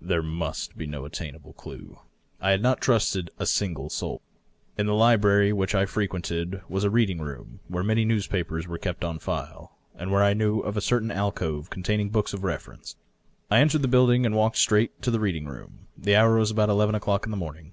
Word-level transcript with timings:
There 0.00 0.24
must 0.24 0.76
be 0.76 0.88
no 0.88 1.04
attainable 1.04 1.52
clue. 1.52 2.00
I 2.40 2.50
had 2.50 2.60
not 2.60 2.80
trusted 2.80 3.30
a 3.38 3.46
single 3.46 3.88
soul. 3.88 4.22
In 4.76 4.86
the 4.86 4.92
library 4.92 5.52
which 5.52 5.72
I 5.72 5.86
frequented 5.86 6.60
was 6.68 6.82
a 6.82 6.90
reading 6.90 7.20
room, 7.20 7.60
where 7.68 7.84
many 7.84 8.04
newspapers 8.04 8.66
were 8.66 8.76
kept 8.76 9.04
on 9.04 9.20
file, 9.20 9.76
and 9.94 10.10
where 10.10 10.24
I 10.24 10.34
knew 10.34 10.58
of 10.58 10.76
a 10.76 10.80
certain 10.80 11.12
alcove 11.12 11.70
containing 11.70 12.10
books 12.10 12.34
of 12.34 12.42
reference. 12.42 12.96
I 13.52 13.60
entered 13.60 13.82
the 13.82 13.86
building 13.86 14.26
and 14.26 14.34
walked 14.34 14.56
straight 14.58 15.00
to 15.02 15.12
this 15.12 15.20
reading 15.20 15.44
room. 15.46 15.86
The 15.96 16.16
hour 16.16 16.38
was 16.38 16.50
about 16.50 16.70
eleven 16.70 16.96
o^clock 16.96 17.24
in 17.24 17.30
the 17.30 17.36
morning. 17.36 17.70